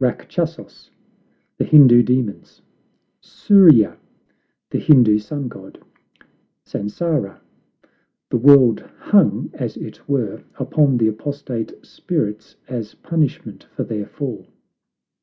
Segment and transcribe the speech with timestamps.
[0.00, 0.88] RACKCHASOS
[1.58, 2.62] The Hindoo demons.
[3.20, 3.98] SURYA
[4.70, 5.78] The Hindoo sun god.
[6.64, 7.38] SANSARA
[8.30, 14.46] The world hung, as it were, upon the apostate spirits as punishment for their fall.